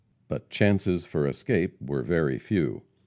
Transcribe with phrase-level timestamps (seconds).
[0.27, 2.81] But chances for escape were very few.